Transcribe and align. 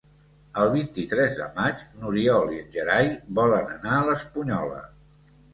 El 0.61 0.71
vint-i-tres 0.75 1.35
de 1.41 1.49
maig 1.59 1.83
n'Oriol 1.99 2.49
i 2.55 2.63
en 2.63 2.73
Gerai 2.79 3.13
volen 3.41 3.71
anar 3.77 3.95
a 3.99 4.03
l'Espunyola. 4.11 4.83